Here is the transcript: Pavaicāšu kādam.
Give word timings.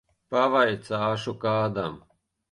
Pavaicāšu 0.35 1.33
kādam. 1.43 2.01